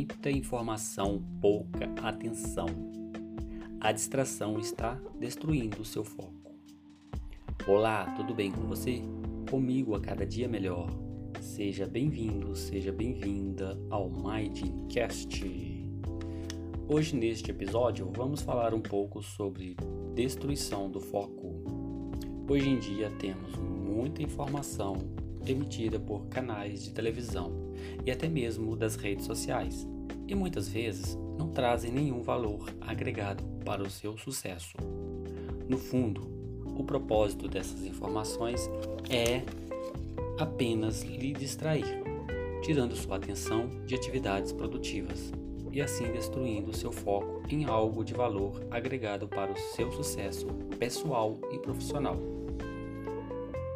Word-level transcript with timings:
Muita 0.00 0.30
informação, 0.30 1.22
pouca 1.42 1.84
atenção. 2.02 2.64
A 3.78 3.92
distração 3.92 4.58
está 4.58 4.98
destruindo 5.18 5.82
o 5.82 5.84
seu 5.84 6.02
foco. 6.02 6.54
Olá, 7.68 8.06
tudo 8.16 8.34
bem 8.34 8.50
com 8.50 8.62
você? 8.62 9.02
Comigo 9.50 9.94
a 9.94 10.00
cada 10.00 10.24
dia 10.24 10.48
melhor. 10.48 10.88
Seja 11.42 11.86
bem-vindo, 11.86 12.56
seja 12.56 12.90
bem-vinda 12.90 13.78
ao 13.90 14.08
Mindcast. 14.08 15.44
Hoje 16.88 17.14
neste 17.14 17.50
episódio 17.50 18.10
vamos 18.10 18.40
falar 18.40 18.72
um 18.72 18.80
pouco 18.80 19.22
sobre 19.22 19.76
destruição 20.14 20.90
do 20.90 20.98
foco. 20.98 21.62
Hoje 22.48 22.70
em 22.70 22.78
dia 22.78 23.10
temos 23.18 23.54
muita 23.54 24.22
informação 24.22 24.96
emitida 25.46 25.98
por 25.98 26.26
canais 26.26 26.82
de 26.82 26.90
televisão 26.92 27.52
e 28.04 28.10
até 28.10 28.28
mesmo 28.28 28.76
das 28.76 28.96
redes 28.96 29.26
sociais, 29.26 29.86
e 30.26 30.34
muitas 30.34 30.68
vezes 30.68 31.18
não 31.38 31.48
trazem 31.48 31.90
nenhum 31.90 32.22
valor 32.22 32.72
agregado 32.80 33.42
para 33.64 33.82
o 33.82 33.90
seu 33.90 34.16
sucesso. 34.16 34.76
No 35.68 35.78
fundo, 35.78 36.28
o 36.76 36.84
propósito 36.84 37.48
dessas 37.48 37.84
informações 37.84 38.68
é 39.08 39.42
apenas 40.38 41.02
lhe 41.02 41.32
distrair, 41.32 42.02
tirando 42.62 42.96
sua 42.96 43.16
atenção 43.16 43.68
de 43.86 43.94
atividades 43.94 44.52
produtivas 44.52 45.32
e 45.72 45.80
assim 45.80 46.10
destruindo 46.10 46.76
seu 46.76 46.90
foco 46.90 47.42
em 47.48 47.64
algo 47.64 48.04
de 48.04 48.14
valor 48.14 48.66
agregado 48.70 49.28
para 49.28 49.52
o 49.52 49.56
seu 49.56 49.90
sucesso 49.92 50.46
pessoal 50.78 51.38
e 51.52 51.58
profissional. 51.58 52.39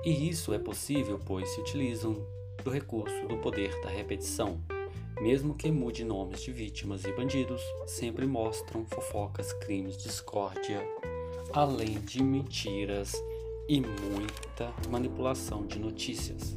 E 0.04 0.28
isso 0.28 0.52
é 0.52 0.58
possível 0.58 1.18
pois 1.24 1.48
se 1.48 1.60
utilizam 1.60 2.26
do 2.62 2.70
recurso 2.70 3.26
do 3.26 3.38
poder 3.38 3.80
da 3.80 3.88
repetição. 3.88 4.61
Mesmo 5.19 5.55
que 5.55 5.70
mude 5.70 6.05
nomes 6.05 6.42
de 6.42 6.52
vítimas 6.52 7.05
e 7.05 7.12
bandidos, 7.12 7.62
sempre 7.86 8.27
mostram 8.27 8.84
fofocas, 8.84 9.52
crimes, 9.55 9.96
discórdia, 9.96 10.86
além 11.55 12.00
de 12.00 12.22
mentiras 12.22 13.14
e 13.66 13.80
muita 13.80 14.74
manipulação 14.91 15.66
de 15.66 15.78
notícias. 15.78 16.55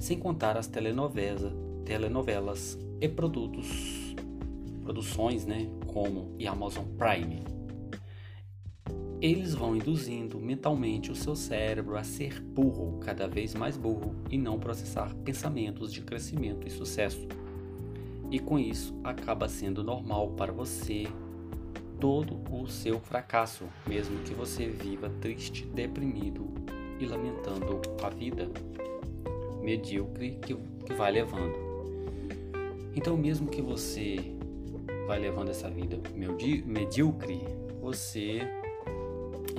Sem 0.00 0.18
contar 0.18 0.56
as 0.56 0.66
telenovelas, 0.66 1.52
telenovelas 1.84 2.78
e 3.02 3.08
produtos, 3.08 4.14
produções, 4.82 5.44
né, 5.44 5.68
como 5.88 6.34
e 6.38 6.46
Amazon 6.46 6.86
Prime 6.96 7.57
eles 9.20 9.52
vão 9.52 9.74
induzindo 9.74 10.38
mentalmente 10.38 11.10
o 11.10 11.16
seu 11.16 11.34
cérebro 11.34 11.96
a 11.96 12.04
ser 12.04 12.40
burro, 12.40 12.98
cada 13.00 13.26
vez 13.26 13.52
mais 13.52 13.76
burro, 13.76 14.14
e 14.30 14.38
não 14.38 14.58
processar 14.58 15.12
pensamentos 15.24 15.92
de 15.92 16.02
crescimento 16.02 16.66
e 16.66 16.70
sucesso. 16.70 17.26
E 18.30 18.38
com 18.38 18.58
isso 18.58 18.94
acaba 19.02 19.48
sendo 19.48 19.82
normal 19.82 20.30
para 20.30 20.52
você 20.52 21.06
todo 21.98 22.40
o 22.52 22.68
seu 22.68 23.00
fracasso, 23.00 23.64
mesmo 23.86 24.20
que 24.20 24.34
você 24.34 24.68
viva 24.68 25.10
triste, 25.20 25.66
deprimido 25.66 26.46
e 27.00 27.06
lamentando 27.06 27.80
a 28.02 28.08
vida 28.10 28.48
medíocre 29.60 30.38
que, 30.42 30.56
vai 30.94 31.10
levando. 31.10 31.58
Então, 32.94 33.16
mesmo 33.16 33.48
que 33.48 33.60
você 33.60 34.32
vai 35.06 35.18
levando 35.18 35.50
essa 35.50 35.68
vida 35.68 35.98
medíocre, 36.64 37.42
você 37.80 38.57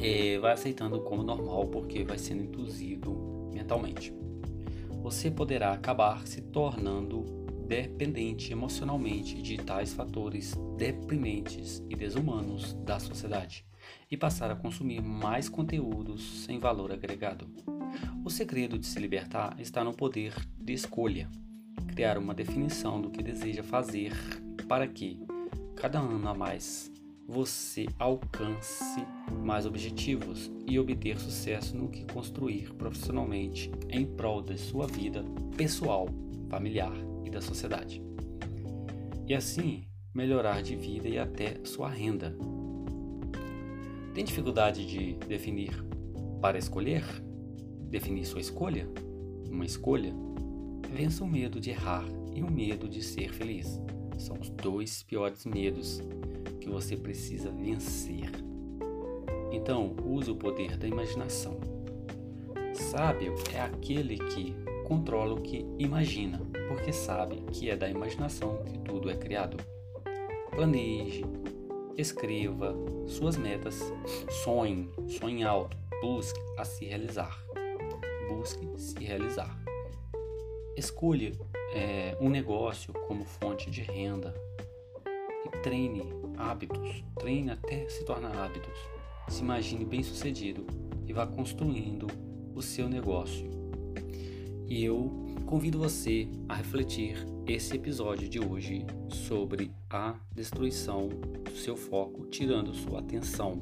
é, 0.01 0.37
vai 0.39 0.53
aceitando 0.53 1.01
como 1.01 1.23
normal 1.23 1.67
porque 1.67 2.03
vai 2.03 2.17
sendo 2.17 2.43
induzido 2.43 3.49
mentalmente. 3.53 4.13
Você 5.01 5.31
poderá 5.31 5.71
acabar 5.71 6.27
se 6.27 6.41
tornando 6.41 7.39
dependente 7.67 8.51
emocionalmente 8.51 9.41
de 9.41 9.57
tais 9.57 9.93
fatores 9.93 10.55
deprimentes 10.75 11.83
e 11.87 11.95
desumanos 11.95 12.73
da 12.73 12.99
sociedade 12.99 13.63
e 14.09 14.17
passar 14.17 14.49
a 14.49 14.55
consumir 14.55 15.01
mais 15.01 15.47
conteúdos 15.47 16.43
sem 16.45 16.57
valor 16.57 16.91
agregado. 16.91 17.47
O 18.25 18.29
segredo 18.29 18.77
de 18.77 18.87
se 18.87 18.99
libertar 18.99 19.55
está 19.59 19.83
no 19.83 19.93
poder 19.93 20.33
de 20.57 20.73
escolha, 20.73 21.29
criar 21.87 22.17
uma 22.17 22.33
definição 22.33 22.99
do 22.99 23.11
que 23.11 23.21
deseja 23.21 23.63
fazer 23.63 24.13
para 24.67 24.87
que, 24.87 25.19
cada 25.75 25.99
ano 25.99 26.27
a 26.27 26.33
mais, 26.33 26.91
você 27.29 27.85
alcance 27.99 29.05
mais 29.43 29.67
objetivos 29.67 30.51
e 30.65 30.79
obter 30.79 31.19
sucesso 31.19 31.77
no 31.77 31.87
que 31.87 32.03
construir 32.11 32.73
profissionalmente 32.73 33.71
em 33.87 34.03
prol 34.03 34.41
da 34.41 34.57
sua 34.57 34.87
vida 34.87 35.23
pessoal, 35.55 36.09
familiar 36.49 36.91
e 37.23 37.29
da 37.29 37.39
sociedade. 37.39 38.01
E 39.27 39.35
assim 39.35 39.83
melhorar 40.11 40.63
de 40.63 40.75
vida 40.75 41.07
e 41.07 41.19
até 41.19 41.63
sua 41.63 41.87
renda. 41.87 42.35
Tem 44.15 44.25
dificuldade 44.25 44.87
de 44.87 45.13
definir 45.27 45.85
para 46.41 46.57
escolher? 46.57 47.03
Definir 47.91 48.25
sua 48.25 48.41
escolha? 48.41 48.89
Uma 49.47 49.65
escolha? 49.65 50.15
Vença 50.91 51.23
o 51.23 51.27
medo 51.27 51.59
de 51.59 51.69
errar 51.69 52.05
e 52.33 52.41
o 52.41 52.49
medo 52.49 52.89
de 52.89 53.03
ser 53.03 53.31
feliz. 53.31 53.79
São 54.17 54.35
os 54.39 54.49
dois 54.49 55.03
piores 55.03 55.45
medos 55.45 56.01
que 56.69 56.73
você 56.73 56.95
precisa 56.95 57.49
vencer. 57.49 58.29
Então, 59.51 59.95
use 60.05 60.29
o 60.29 60.35
poder 60.35 60.77
da 60.77 60.87
imaginação. 60.87 61.59
Sábio 62.73 63.33
é 63.51 63.59
aquele 63.59 64.19
que 64.19 64.55
controla 64.87 65.33
o 65.33 65.41
que 65.41 65.65
imagina, 65.79 66.39
porque 66.67 66.93
sabe 66.93 67.41
que 67.51 67.71
é 67.71 67.75
da 67.75 67.89
imaginação 67.89 68.63
que 68.63 68.77
tudo 68.79 69.09
é 69.09 69.15
criado. 69.15 69.57
Planeje, 70.51 71.25
escreva 71.97 72.75
suas 73.07 73.35
metas, 73.35 73.91
sonhe, 74.43 74.91
sonhe 75.07 75.43
alto, 75.43 75.75
busque 76.01 76.39
a 76.55 76.63
se 76.63 76.85
realizar. 76.85 77.43
Busque 78.29 78.69
se 78.77 78.99
realizar. 78.99 79.59
Escolha 80.77 81.31
é, 81.73 82.15
um 82.21 82.29
negócio 82.29 82.93
como 82.93 83.25
fonte 83.25 83.71
de 83.71 83.81
renda 83.81 84.33
e 85.45 85.49
treine 85.63 86.03
hábitos, 86.37 87.03
treine 87.15 87.51
até 87.51 87.87
se 87.89 88.05
tornar 88.05 88.35
hábitos. 88.35 88.77
Se 89.27 89.41
imagine 89.41 89.85
bem 89.85 90.03
sucedido 90.03 90.65
e 91.05 91.13
vá 91.13 91.25
construindo 91.27 92.07
o 92.55 92.61
seu 92.61 92.89
negócio. 92.89 93.49
E 94.67 94.83
eu 94.83 95.11
convido 95.45 95.79
você 95.79 96.27
a 96.47 96.55
refletir 96.55 97.25
esse 97.47 97.75
episódio 97.75 98.29
de 98.29 98.39
hoje 98.39 98.85
sobre 99.09 99.71
a 99.89 100.15
destruição 100.31 101.09
do 101.09 101.55
seu 101.55 101.75
foco, 101.75 102.27
tirando 102.27 102.73
sua 102.73 102.99
atenção, 102.99 103.59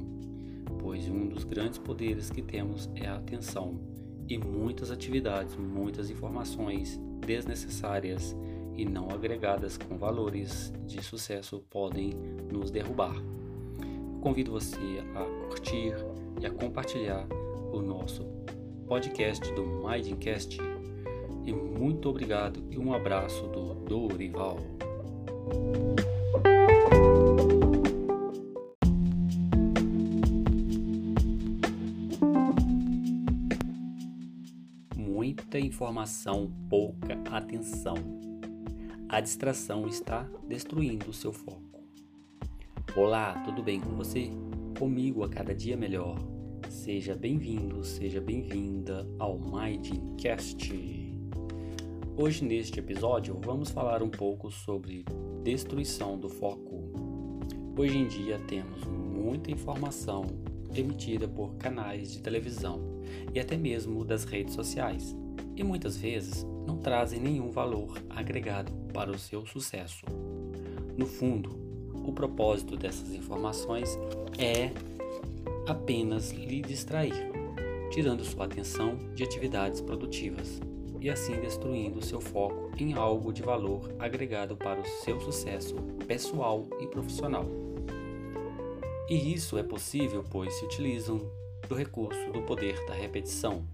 pois 0.78 1.08
um 1.08 1.26
dos 1.26 1.44
grandes 1.44 1.78
poderes 1.78 2.28
que 2.30 2.42
temos 2.42 2.90
é 2.94 3.06
a 3.06 3.16
atenção 3.16 3.80
e 4.28 4.36
muitas 4.36 4.90
atividades, 4.90 5.56
muitas 5.56 6.10
informações 6.10 7.00
desnecessárias 7.26 8.36
e 8.78 8.84
não 8.84 9.10
agregadas 9.10 9.76
com 9.76 9.98
valores 9.98 10.72
de 10.86 11.02
sucesso 11.02 11.58
podem 11.68 12.10
nos 12.50 12.70
derrubar. 12.70 13.16
Convido 14.20 14.52
você 14.52 15.02
a 15.16 15.48
curtir 15.48 15.94
e 16.40 16.46
a 16.46 16.50
compartilhar 16.50 17.26
o 17.72 17.82
nosso 17.82 18.24
podcast 18.86 19.52
do 19.54 19.66
Mindcast. 19.66 20.58
E 21.44 21.52
muito 21.52 22.08
obrigado 22.08 22.62
e 22.70 22.78
um 22.78 22.94
abraço 22.94 23.48
do 23.48 23.74
Dorival. 23.74 24.58
Muita 34.94 35.58
informação, 35.58 36.52
pouca 36.68 37.18
atenção. 37.28 38.27
A 39.10 39.20
distração 39.20 39.88
está 39.88 40.28
destruindo 40.46 41.08
o 41.08 41.14
seu 41.14 41.32
foco. 41.32 41.82
Olá, 42.94 43.42
tudo 43.42 43.62
bem 43.62 43.80
com 43.80 43.96
você? 43.96 44.30
Comigo 44.78 45.24
a 45.24 45.30
cada 45.30 45.54
dia 45.54 45.78
melhor. 45.78 46.18
Seja 46.68 47.14
bem-vindo, 47.14 47.82
seja 47.82 48.20
bem-vinda 48.20 49.08
ao 49.18 49.38
Mindcast. 49.38 50.74
Hoje 52.18 52.44
neste 52.44 52.80
episódio 52.80 53.40
vamos 53.42 53.70
falar 53.70 54.02
um 54.02 54.10
pouco 54.10 54.50
sobre 54.50 55.06
destruição 55.42 56.18
do 56.18 56.28
foco. 56.28 56.92
Hoje 57.78 57.96
em 57.96 58.08
dia 58.08 58.38
temos 58.40 58.84
muita 58.84 59.50
informação 59.50 60.26
emitida 60.74 61.26
por 61.26 61.54
canais 61.54 62.12
de 62.12 62.20
televisão 62.20 63.00
e 63.32 63.40
até 63.40 63.56
mesmo 63.56 64.04
das 64.04 64.24
redes 64.24 64.52
sociais, 64.52 65.16
e 65.58 65.64
muitas 65.64 65.96
vezes 65.96 66.46
não 66.64 66.78
trazem 66.78 67.18
nenhum 67.18 67.50
valor 67.50 68.00
agregado 68.08 68.72
para 68.92 69.10
o 69.10 69.18
seu 69.18 69.44
sucesso. 69.44 70.06
No 70.96 71.04
fundo, 71.04 71.50
o 72.06 72.12
propósito 72.12 72.76
dessas 72.76 73.12
informações 73.12 73.98
é 74.38 74.70
apenas 75.66 76.30
lhe 76.30 76.62
distrair, 76.62 77.12
tirando 77.90 78.24
sua 78.24 78.44
atenção 78.44 78.96
de 79.14 79.24
atividades 79.24 79.80
produtivas 79.80 80.60
e 81.00 81.10
assim 81.10 81.40
destruindo 81.40 82.04
seu 82.04 82.20
foco 82.20 82.70
em 82.78 82.94
algo 82.94 83.32
de 83.32 83.42
valor 83.42 83.92
agregado 83.98 84.56
para 84.56 84.80
o 84.80 84.86
seu 84.86 85.20
sucesso 85.20 85.74
pessoal 86.06 86.66
e 86.80 86.86
profissional. 86.86 87.44
E 89.08 89.32
isso 89.34 89.58
é 89.58 89.62
possível 89.62 90.24
pois 90.28 90.54
se 90.54 90.64
utilizam 90.64 91.20
do 91.68 91.74
recurso 91.74 92.30
do 92.30 92.42
poder 92.42 92.84
da 92.86 92.94
repetição. 92.94 93.64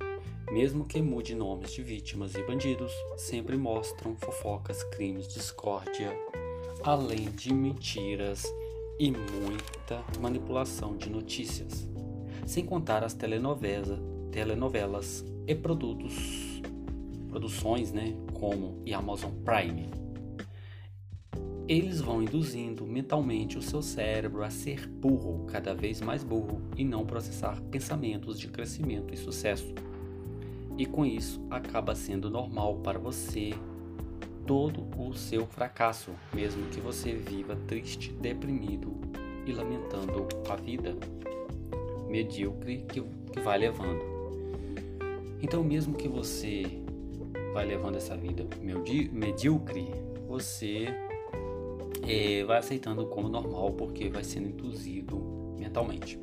Mesmo 0.54 0.84
que 0.84 1.02
mude 1.02 1.34
nomes 1.34 1.72
de 1.72 1.82
vítimas 1.82 2.36
e 2.36 2.42
bandidos, 2.44 2.92
sempre 3.16 3.56
mostram 3.56 4.14
fofocas, 4.14 4.84
crimes, 4.84 5.26
discórdia, 5.26 6.16
além 6.84 7.28
de 7.32 7.52
mentiras 7.52 8.44
e 8.96 9.10
muita 9.10 10.04
manipulação 10.20 10.96
de 10.96 11.10
notícias, 11.10 11.88
sem 12.46 12.64
contar 12.64 13.02
as 13.02 13.14
telenovelas, 13.14 13.98
telenovelas 14.30 15.24
e 15.44 15.56
produtos, 15.56 16.62
produções, 17.28 17.90
né, 17.90 18.14
como 18.32 18.80
e 18.86 18.94
Amazon 18.94 19.32
Prime. 19.44 19.90
Eles 21.66 22.00
vão 22.00 22.22
induzindo 22.22 22.86
mentalmente 22.86 23.58
o 23.58 23.62
seu 23.62 23.82
cérebro 23.82 24.44
a 24.44 24.50
ser 24.50 24.86
burro, 24.86 25.46
cada 25.46 25.74
vez 25.74 26.00
mais 26.00 26.22
burro, 26.22 26.62
e 26.76 26.84
não 26.84 27.04
processar 27.04 27.60
pensamentos 27.72 28.38
de 28.38 28.46
crescimento 28.46 29.12
e 29.12 29.16
sucesso. 29.16 29.74
E 30.76 30.86
com 30.86 31.06
isso 31.06 31.40
acaba 31.50 31.94
sendo 31.94 32.28
normal 32.28 32.76
para 32.76 32.98
você 32.98 33.54
todo 34.46 34.86
o 34.98 35.14
seu 35.14 35.46
fracasso, 35.46 36.10
mesmo 36.32 36.66
que 36.68 36.80
você 36.80 37.12
viva 37.12 37.56
triste, 37.66 38.12
deprimido 38.12 38.92
e 39.46 39.52
lamentando 39.52 40.26
a 40.48 40.56
vida 40.56 40.96
medíocre 42.08 42.84
que, 42.88 43.02
vai 43.40 43.58
levando. 43.58 44.04
Então, 45.42 45.62
mesmo 45.62 45.94
que 45.94 46.08
você 46.08 46.64
vai 47.52 47.66
levando 47.66 47.96
essa 47.96 48.16
vida 48.16 48.46
medíocre, 49.12 49.90
você 50.28 50.86
é, 52.06 52.44
vai 52.44 52.58
aceitando 52.58 53.06
como 53.06 53.28
normal 53.28 53.72
porque 53.72 54.08
vai 54.08 54.24
sendo 54.24 54.48
induzido 54.48 55.16
mentalmente. 55.58 56.18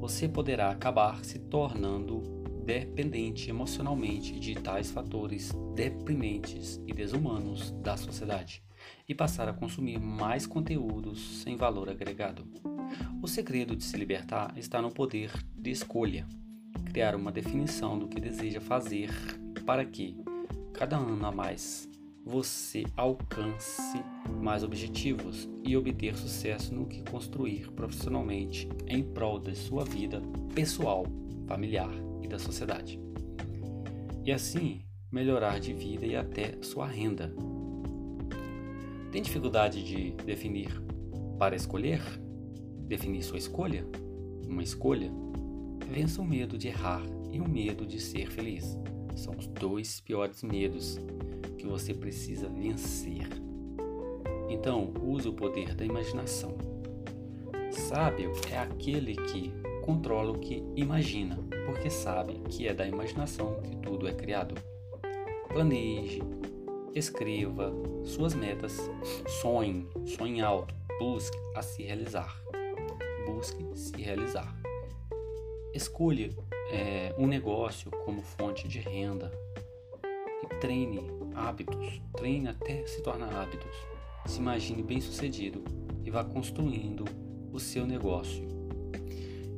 Você 0.00 0.28
poderá 0.28 0.70
acabar 0.70 1.24
se 1.24 1.38
tornando 1.38 2.35
dependente 2.66 3.48
emocionalmente 3.48 4.38
de 4.40 4.56
tais 4.56 4.90
fatores 4.90 5.52
deprimentes 5.74 6.80
e 6.84 6.92
desumanos 6.92 7.70
da 7.70 7.96
sociedade 7.96 8.60
e 9.08 9.14
passar 9.14 9.48
a 9.48 9.52
consumir 9.52 10.00
mais 10.00 10.46
conteúdos 10.46 11.42
sem 11.42 11.56
valor 11.56 11.88
agregado. 11.88 12.44
O 13.22 13.28
segredo 13.28 13.76
de 13.76 13.84
se 13.84 13.96
libertar 13.96 14.52
está 14.58 14.82
no 14.82 14.90
poder 14.90 15.30
de 15.56 15.70
escolha, 15.70 16.26
criar 16.86 17.14
uma 17.14 17.30
definição 17.30 17.96
do 17.96 18.08
que 18.08 18.20
deseja 18.20 18.60
fazer 18.60 19.10
para 19.64 19.84
que, 19.84 20.16
cada 20.72 20.96
ano 20.96 21.24
a 21.24 21.30
mais, 21.30 21.88
você 22.24 22.84
alcance 22.96 24.02
mais 24.42 24.64
objetivos 24.64 25.48
e 25.62 25.76
obter 25.76 26.16
sucesso 26.16 26.74
no 26.74 26.86
que 26.86 27.08
construir 27.08 27.70
profissionalmente 27.70 28.68
em 28.88 29.04
prol 29.04 29.38
da 29.38 29.54
sua 29.54 29.84
vida 29.84 30.20
pessoal, 30.52 31.06
familiar 31.46 31.90
e 32.22 32.28
da 32.28 32.38
sociedade. 32.38 33.00
E 34.24 34.32
assim 34.32 34.82
melhorar 35.10 35.60
de 35.60 35.72
vida 35.72 36.04
e 36.04 36.16
até 36.16 36.56
sua 36.60 36.86
renda. 36.86 37.32
Tem 39.12 39.22
dificuldade 39.22 39.82
de 39.82 40.10
definir 40.24 40.82
para 41.38 41.56
escolher? 41.56 42.00
Definir 42.86 43.22
sua 43.22 43.38
escolha? 43.38 43.86
Uma 44.46 44.62
escolha? 44.62 45.10
Vença 45.88 46.20
o 46.20 46.24
medo 46.24 46.58
de 46.58 46.68
errar 46.68 47.02
e 47.30 47.40
o 47.40 47.48
medo 47.48 47.86
de 47.86 48.00
ser 48.00 48.30
feliz. 48.30 48.78
São 49.14 49.34
os 49.36 49.46
dois 49.46 50.00
piores 50.00 50.42
medos 50.42 50.98
que 51.56 51.66
você 51.66 51.94
precisa 51.94 52.48
vencer. 52.48 53.28
Então, 54.48 54.92
use 55.02 55.28
o 55.28 55.32
poder 55.32 55.74
da 55.74 55.84
imaginação. 55.84 56.56
Sábio 57.70 58.32
é 58.50 58.58
aquele 58.58 59.14
que 59.14 59.52
controla 59.86 60.32
o 60.32 60.38
que 60.40 60.64
imagina, 60.74 61.38
porque 61.64 61.88
sabe 61.88 62.40
que 62.50 62.66
é 62.66 62.74
da 62.74 62.84
imaginação 62.84 63.62
que 63.62 63.76
tudo 63.76 64.08
é 64.08 64.12
criado. 64.12 64.56
Planeje, 65.48 66.20
escreva 66.92 67.72
suas 68.04 68.34
metas, 68.34 68.76
sonhe, 69.40 69.88
sonhe 70.04 70.40
alto, 70.40 70.74
busque 70.98 71.38
a 71.54 71.62
se 71.62 71.84
realizar. 71.84 72.36
Busque 73.26 73.64
se 73.76 73.96
realizar. 74.02 74.60
Escolha 75.72 76.30
é, 76.72 77.14
um 77.16 77.28
negócio 77.28 77.88
como 78.04 78.22
fonte 78.22 78.66
de 78.66 78.80
renda 78.80 79.30
e 80.42 80.46
treine 80.56 81.00
hábitos, 81.32 82.02
treine 82.16 82.48
até 82.48 82.84
se 82.86 83.02
tornar 83.02 83.32
hábitos. 83.32 83.76
Se 84.26 84.40
imagine 84.40 84.82
bem 84.82 85.00
sucedido 85.00 85.62
e 86.04 86.10
vá 86.10 86.24
construindo 86.24 87.04
o 87.52 87.60
seu 87.60 87.86
negócio 87.86 88.55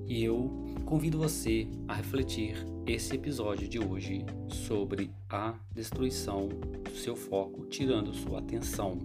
e 0.08 0.24
eu 0.24 0.50
convido 0.86 1.18
você 1.18 1.68
a 1.86 1.94
refletir 1.94 2.56
esse 2.86 3.14
episódio 3.14 3.68
de 3.68 3.78
hoje 3.78 4.24
sobre 4.48 5.10
a 5.28 5.54
destruição 5.70 6.48
do 6.48 6.96
seu 6.96 7.14
foco, 7.14 7.66
tirando 7.66 8.14
sua 8.14 8.38
atenção, 8.38 8.98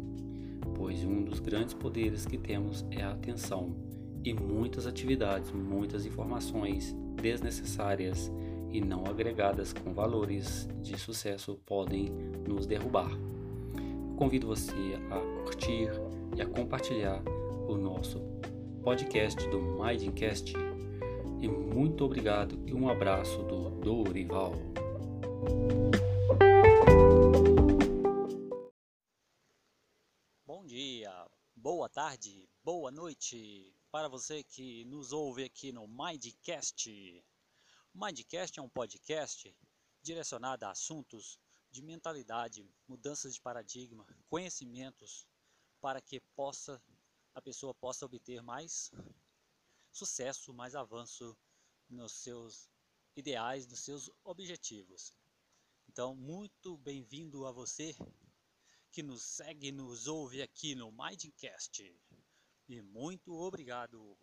pois 0.76 1.04
um 1.04 1.26
dos 1.26 1.42
grandes 1.42 1.74
poderes 1.74 2.26
que 2.26 2.38
temos 2.38 2.86
é 2.90 3.04
a 3.04 3.12
atenção 3.12 3.76
e 4.24 4.34
muitas 4.34 4.88
atividades, 4.88 5.52
muitas 5.52 6.06
informações 6.06 6.96
desnecessárias 7.22 8.32
e 8.72 8.80
não 8.80 9.04
agregadas 9.06 9.74
com 9.74 9.94
valores 9.94 10.70
de 10.82 10.98
sucesso 10.98 11.60
podem 11.66 12.10
nos 12.48 12.66
derrubar. 12.66 13.12
Convido 14.16 14.48
você 14.48 14.98
a 15.12 15.44
curtir 15.44 15.90
e 16.38 16.42
a 16.42 16.46
compartilhar 16.46 17.22
o 17.68 17.76
nosso 17.76 18.22
podcast 18.82 19.46
do 19.50 19.60
Mindcast 19.60 20.54
e 21.44 21.48
muito 21.50 22.06
obrigado 22.06 22.57
e 22.66 22.74
um 22.74 22.88
abraço 22.88 23.44
do 23.44 23.69
Dorival. 23.81 24.54
Bom 30.45 30.66
dia, 30.66 31.12
boa 31.54 31.90
tarde, 31.90 32.50
boa 32.63 32.90
noite 32.90 33.75
para 33.92 34.07
você 34.07 34.42
que 34.42 34.86
nos 34.86 35.12
ouve 35.12 35.44
aqui 35.44 35.74
no 35.74 35.86
Mindcast. 35.86 37.22
O 37.94 38.06
Mindcast 38.06 38.57
é 38.57 38.63
um 38.63 38.69
podcast 38.69 39.54
direcionado 40.01 40.66
a 40.66 40.72
assuntos 40.72 41.38
de 41.69 41.81
mentalidade, 41.81 42.66
mudanças 42.88 43.35
de 43.35 43.42
paradigma, 43.42 44.07
conhecimentos 44.30 45.28
para 45.81 46.00
que 46.00 46.21
possa 46.38 46.81
a 47.35 47.42
pessoa 47.42 47.73
possa 47.73 48.06
obter 48.06 48.42
mais 48.42 48.92
sucesso, 49.94 50.54
mais 50.54 50.76
avanço 50.76 51.38
nos 51.90 52.14
seus 52.14 52.69
ideais, 53.16 53.68
nos 53.68 53.80
seus 53.81 54.09
objetivos. 54.23 55.14
Então, 55.88 56.16
muito 56.16 56.78
bem-vindo 56.78 57.45
a 57.45 57.52
você 57.52 57.95
que 58.92 59.04
nos 59.04 59.23
segue, 59.23 59.71
nos 59.71 60.07
ouve 60.07 60.42
aqui 60.42 60.73
no 60.76 60.92
Mindcast. 60.92 61.95
E 62.68 62.81
muito 62.81 63.33
obrigado. 63.33 64.18